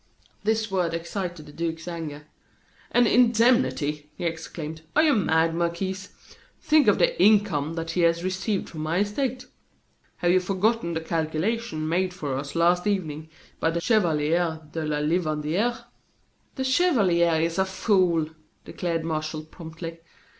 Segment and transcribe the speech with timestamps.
[0.43, 2.25] This word excited the duke's anger.
[2.89, 4.81] "An indemnity!" he exclaimed.
[4.95, 6.07] "Are you mad, Marquis?
[6.59, 9.45] Think of the income that he has received from my estate.
[10.17, 13.29] Have you forgotten the calculation made for us last evening
[13.59, 15.85] by the Chevalier de la Livandiere?"
[16.55, 18.25] "The chevalier is a fool!"
[18.65, 19.99] declared Martial promptly.